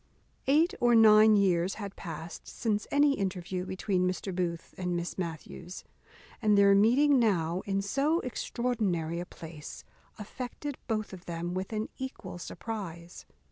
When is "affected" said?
10.17-10.79